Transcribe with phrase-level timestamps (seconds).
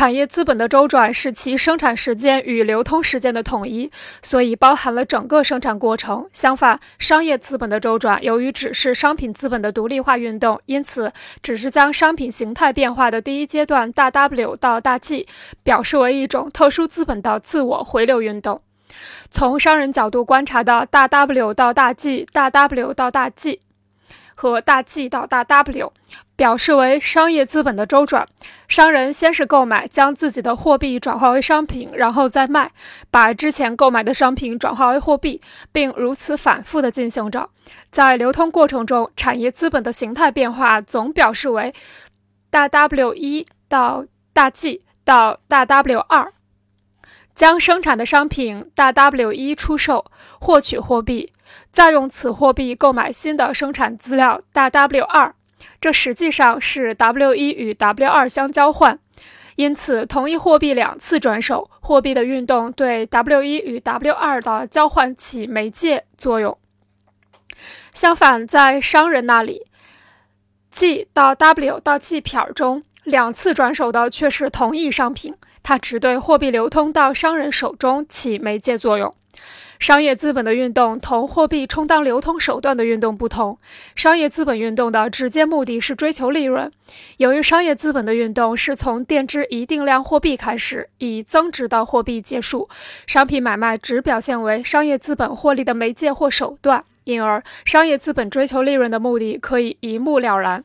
[0.00, 3.90] 产业资本的周转是其生产时间与流通时间的统一，
[4.22, 6.26] 所以包含了整个生产过程。
[6.32, 15.28] 相反，商业资本的周转由于只是商品资本的独立化运动，因此只是将商品形态变化的第一阶段大 W 到大 G
[15.62, 18.58] 表示为一种特殊资本的自我回流运动。
[19.30, 23.60] 从商人角度观察的大 W 到大 G、大 W 到大 G
[24.34, 25.92] 和大 G 到大 W。
[26.40, 28.26] 表示为商业资本的周转，
[28.66, 32.72] 商人先是购买，将自己的货币转化为商品，然后再卖，
[33.10, 37.50] 把之前购买的商品转化为货币，并如此反复的进行着。
[37.90, 41.74] 在流通过程中，产业资本的形态变化总表示为
[42.48, 46.32] 大 W 一到大 G 到大 W 二，
[47.34, 50.06] 将生产的商品大 W 一出售，
[50.40, 51.34] 获取货币，
[51.70, 55.34] 再用此货币购买新的生产资料大 W 二。
[55.80, 58.98] 这实际上是 W 一与 W 二相交换，
[59.56, 66.56] 因此同一货币两次转手，货币的运动对 W 一与 W 二的交换起媒介作用。
[67.92, 69.66] 相反，在商人那里
[70.70, 79.14] ，G 到 W 到 G 撇中两次转手的却是同一商品，它只对货币流通到商人手中起媒介作用。
[79.78, 83.58] 商业资本的运动同货币充当流通手段的运动不同。
[83.96, 86.70] 商业资本运动的直接目的是追求利润。
[87.16, 92.68] 由于商业资本的运动是从垫支一定量货币开始，以增值的货币结束，
[93.06, 100.62] 商品买卖只表现为商业资本获利的媒介或手段，因而商业资本追求利润的目的可以一目了然。